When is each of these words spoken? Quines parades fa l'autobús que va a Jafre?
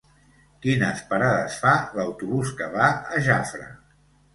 Quines 0.65 1.03
parades 1.11 1.59
fa 1.67 1.75
l'autobús 2.01 2.59
que 2.59 2.75
va 2.79 2.93
a 2.97 3.25
Jafre? 3.33 3.75